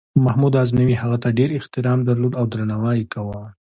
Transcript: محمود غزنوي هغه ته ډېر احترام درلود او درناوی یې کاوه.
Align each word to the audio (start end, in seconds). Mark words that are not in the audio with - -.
محمود 0.25 0.53
غزنوي 0.61 0.95
هغه 1.01 1.17
ته 1.23 1.29
ډېر 1.39 1.49
احترام 1.59 1.99
درلود 2.09 2.33
او 2.39 2.45
درناوی 2.51 2.95
یې 2.99 3.09
کاوه. 3.13 3.41